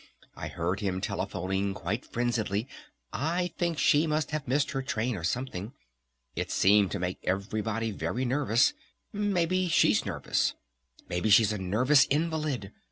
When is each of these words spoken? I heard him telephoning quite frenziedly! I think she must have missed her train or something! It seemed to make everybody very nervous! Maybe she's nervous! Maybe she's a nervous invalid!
I 0.35 0.47
heard 0.47 0.79
him 0.79 0.99
telephoning 0.99 1.75
quite 1.75 2.07
frenziedly! 2.11 2.67
I 3.13 3.53
think 3.59 3.77
she 3.77 4.07
must 4.07 4.31
have 4.31 4.47
missed 4.47 4.71
her 4.71 4.81
train 4.81 5.15
or 5.15 5.23
something! 5.23 5.73
It 6.35 6.49
seemed 6.49 6.89
to 6.93 6.99
make 6.99 7.19
everybody 7.23 7.91
very 7.91 8.25
nervous! 8.25 8.73
Maybe 9.13 9.67
she's 9.67 10.03
nervous! 10.03 10.55
Maybe 11.07 11.29
she's 11.29 11.53
a 11.53 11.59
nervous 11.59 12.05
invalid! 12.09 12.71